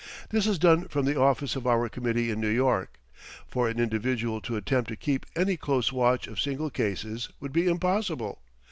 This 0.29 0.47
is 0.47 0.57
done 0.57 0.87
from 0.87 1.05
the 1.05 1.19
office 1.21 1.55
of 1.55 1.67
our 1.67 1.87
committee 1.87 2.31
in 2.31 2.41
New 2.41 2.49
York. 2.49 2.99
For 3.47 3.69
an 3.69 3.79
individual 3.79 4.41
to 4.41 4.55
attempt 4.55 4.87
to 4.89 4.95
keep 4.95 5.27
any 5.35 5.57
close 5.57 5.91
watch 5.91 6.25
of 6.25 6.41
single 6.41 6.71
cases 6.71 7.29
would 7.39 7.53
be 7.53 7.67
impossible. 7.67 8.41